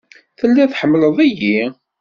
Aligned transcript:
Telliḍ 0.39 0.69
tḥemmleḍ-iyi? 0.71 1.61